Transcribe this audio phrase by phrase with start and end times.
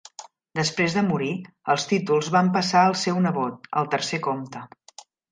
[0.59, 1.33] Després de morir,
[1.73, 4.63] els títols van passar al seu nebot, el tercer comte.